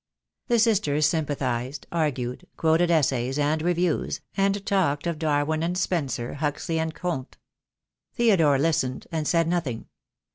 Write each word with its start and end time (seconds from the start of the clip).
The 0.47 0.57
sisters 0.57 1.05
sympathized, 1.05 1.85
argued, 1.91 2.47
quoted 2.57 2.89
Essays 2.89 3.37
and 3.37 3.61
Reviews, 3.61 4.19
and 4.35 4.65
talked 4.65 5.05
of 5.05 5.19
Darwin 5.19 5.61
and 5.61 5.77
Spencer, 5.77 6.33
Huxley 6.33 6.79
and 6.79 6.91
Comte. 6.95 7.37
Theodore 8.15 8.57
listened 8.57 9.05
and 9.11 9.27
said 9.27 9.47
nothing. 9.47 9.89